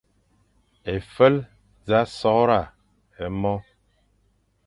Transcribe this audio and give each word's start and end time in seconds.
Éfel 0.93 1.35
sa 1.87 1.99
sorga 2.17 2.61
e 3.23 3.25
mo. 3.41 3.55